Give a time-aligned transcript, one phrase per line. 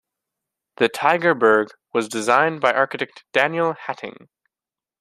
[0.77, 4.29] The Tygerberg was designed by architect Daniel Hattingh.